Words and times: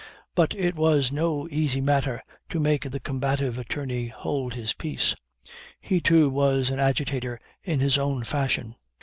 But 0.33 0.55
it 0.55 0.73
was 0.73 1.11
no 1.11 1.47
easy 1.51 1.79
matter 1.79 2.23
to 2.49 2.59
make 2.59 2.89
the 2.89 2.99
combative 2.99 3.59
attorney 3.59 4.07
hold 4.07 4.55
his 4.55 4.73
peace 4.73 5.15
he, 5.79 6.01
too, 6.01 6.27
was 6.27 6.71
an 6.71 6.79
agitator 6.79 7.39
in 7.63 7.81
his 7.81 7.99
own 7.99 8.23
fashion. 8.23 8.77